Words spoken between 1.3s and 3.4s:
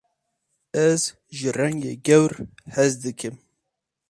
ji rengê gewr hez dikim.